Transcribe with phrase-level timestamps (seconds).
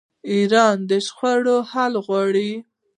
[0.31, 2.51] ایران د شخړو حل غواړي.